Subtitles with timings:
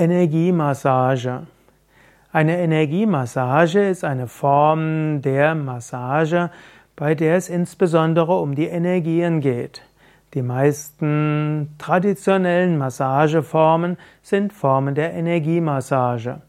[0.00, 1.46] Energiemassage.
[2.32, 6.48] Eine Energiemassage ist eine Form der Massage,
[6.96, 9.82] bei der es insbesondere um die Energien geht.
[10.32, 16.40] Die meisten traditionellen Massageformen sind Formen der Energiemassage.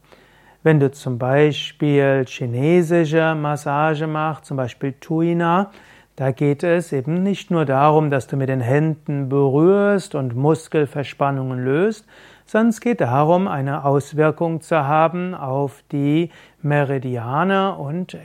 [0.62, 5.70] Wenn du zum Beispiel chinesische Massage machst, zum Beispiel Tuina,
[6.16, 11.64] da geht es eben nicht nur darum, dass du mit den Händen berührst und Muskelverspannungen
[11.64, 12.06] löst,
[12.44, 16.30] sondern es geht darum, eine Auswirkung zu haben auf die
[16.60, 18.16] Meridiane und,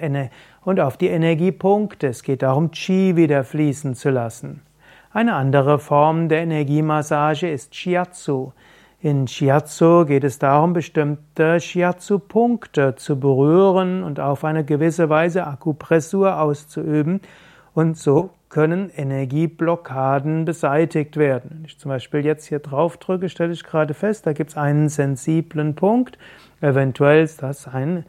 [0.65, 2.07] und auf die Energiepunkte.
[2.07, 4.61] Es geht darum, Qi wieder fließen zu lassen.
[5.13, 8.51] Eine andere Form der Energiemassage ist Shiatsu.
[8.99, 16.41] In Shiatsu geht es darum, bestimmte Shiatsu-Punkte zu berühren und auf eine gewisse Weise Akupressur
[16.41, 17.21] auszuüben.
[17.77, 21.51] Und so können Energieblockaden beseitigt werden.
[21.53, 24.57] Wenn ich zum Beispiel jetzt hier drauf drücke, stelle ich gerade fest, da gibt es
[24.57, 26.17] einen sensiblen Punkt.
[26.59, 28.03] Eventuell ist das ein,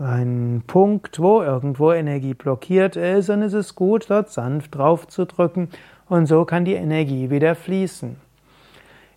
[0.00, 5.24] ein Punkt, wo irgendwo Energie blockiert ist und es ist gut, dort sanft drauf zu
[5.24, 5.70] drücken
[6.08, 8.14] und so kann die Energie wieder fließen.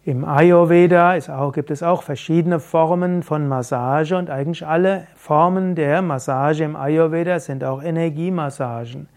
[0.04, 6.02] Im Ayurveda auch, gibt es auch verschiedene Formen von Massage und eigentlich alle Formen der
[6.02, 9.10] Massage im Ayurveda sind auch Energiemassagen.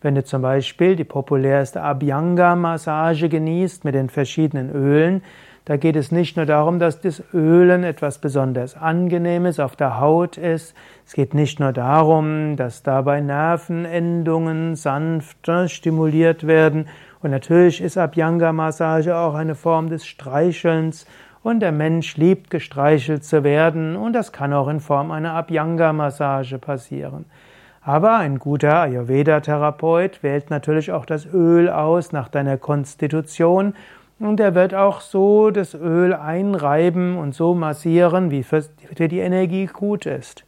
[0.00, 5.22] Wenn du zum Beispiel die populärste Abhyanga-Massage genießt mit den verschiedenen Ölen,
[5.64, 10.38] da geht es nicht nur darum, dass das Ölen etwas besonders Angenehmes auf der Haut
[10.38, 10.74] ist.
[11.04, 16.86] Es geht nicht nur darum, dass dabei Nervenendungen sanft stimuliert werden
[17.20, 21.06] und natürlich ist Abhyanga-Massage auch eine Form des Streichelns
[21.42, 26.58] und der Mensch liebt gestreichelt zu werden und das kann auch in Form einer Abhyanga-Massage
[26.58, 27.24] passieren.
[27.88, 33.72] Aber ein guter Ayurveda-Therapeut wählt natürlich auch das Öl aus nach deiner Konstitution
[34.18, 38.60] und er wird auch so das Öl einreiben und so massieren, wie für
[39.08, 40.44] die Energie gut ist.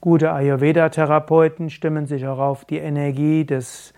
[0.00, 3.94] Gute Ayurveda-Therapeuten stimmen sich auch auf die Energie des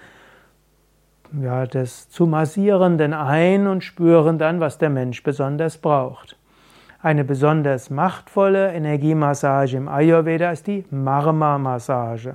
[1.41, 6.37] ja, des zu massierenden ein und spüren dann, was der Mensch besonders braucht.
[7.01, 12.35] Eine besonders machtvolle Energiemassage im Ayurveda ist die Marma-Massage.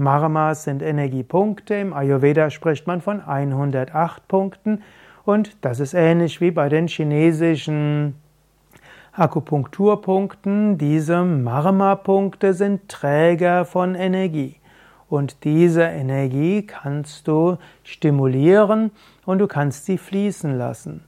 [0.00, 1.74] Marmas sind Energiepunkte.
[1.74, 4.82] Im Ayurveda spricht man von 108 Punkten
[5.24, 8.14] und das ist ähnlich wie bei den chinesischen
[9.12, 10.78] Akupunkturpunkten.
[10.78, 14.56] Diese Marma-Punkte sind Träger von Energie.
[15.10, 18.92] Und diese Energie kannst du stimulieren
[19.26, 21.04] und du kannst sie fließen lassen.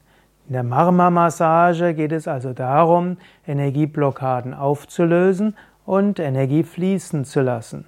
[0.49, 3.17] In der Marma-Massage geht es also darum,
[3.47, 7.87] Energieblockaden aufzulösen und Energie fließen zu lassen.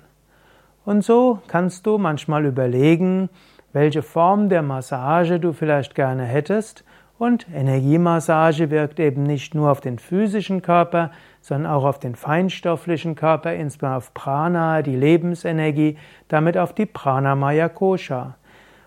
[0.84, 3.30] Und so kannst du manchmal überlegen,
[3.72, 6.84] welche Form der Massage du vielleicht gerne hättest.
[7.18, 13.14] Und Energiemassage wirkt eben nicht nur auf den physischen Körper, sondern auch auf den feinstofflichen
[13.14, 15.96] Körper, insbesondere auf Prana, die Lebensenergie,
[16.28, 18.36] damit auf die Pranamaya Kosha.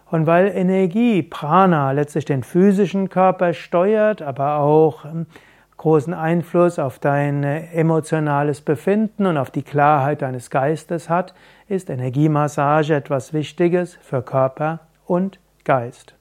[0.10, 5.26] Und weil Energie, Prana, letztlich den physischen Körper steuert, aber auch ähm,
[5.78, 11.34] großen Einfluss auf dein emotionales Befinden und auf die Klarheit deines Geistes hat,
[11.68, 16.16] ist Energiemassage etwas Wichtiges für Körper und Geist.